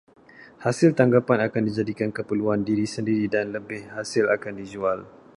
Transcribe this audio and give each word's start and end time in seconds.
Hasil 0.65 0.91
tangkapan 0.99 1.39
akan 1.47 1.63
dijadikan 1.69 2.09
keperluan 2.17 2.61
diri 2.69 2.85
sendiri 2.95 3.25
dan 3.35 3.45
lebihan 3.55 3.89
hasil 4.01 4.25
akan 4.35 4.53
dijual. 4.61 4.99